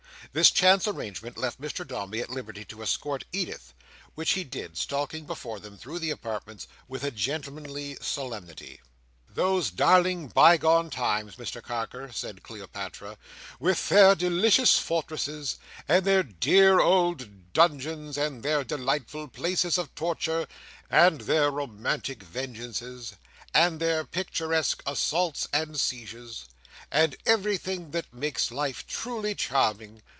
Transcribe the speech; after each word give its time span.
This 0.33 0.49
chance 0.49 0.87
arrangement 0.87 1.35
left 1.37 1.59
Mr 1.59 1.85
Dombey 1.85 2.21
at 2.21 2.29
liberty 2.29 2.63
to 2.65 2.81
escort 2.81 3.25
Edith: 3.33 3.73
which 4.15 4.31
he 4.31 4.45
did: 4.45 4.77
stalking 4.77 5.25
before 5.25 5.59
them 5.59 5.77
through 5.77 5.99
the 5.99 6.09
apartments 6.11 6.67
with 6.87 7.03
a 7.03 7.11
gentlemanly 7.11 7.97
solemnity. 7.99 8.79
"Those 9.29 9.69
darling 9.71 10.29
byegone 10.29 10.89
times, 10.89 11.35
Mr 11.35 11.61
Carker," 11.61 12.13
said 12.13 12.43
Cleopatra, 12.43 13.17
"with 13.59 13.89
their 13.89 14.15
delicious 14.15 14.79
fortresses, 14.79 15.57
and 15.85 16.05
their 16.05 16.23
dear 16.23 16.79
old 16.79 17.51
dungeons, 17.51 18.17
and 18.17 18.41
their 18.41 18.63
delightful 18.63 19.27
places 19.27 19.77
of 19.77 19.93
torture, 19.95 20.47
and 20.89 21.21
their 21.21 21.51
romantic 21.51 22.23
vengeances, 22.23 23.15
and 23.53 23.81
their 23.81 24.05
picturesque 24.05 24.81
assaults 24.85 25.49
and 25.51 25.77
sieges, 25.77 26.45
and 26.89 27.17
everything 27.25 27.91
that 27.91 28.13
makes 28.13 28.49
life 28.49 28.87
truly 28.87 29.35
charming! 29.35 30.01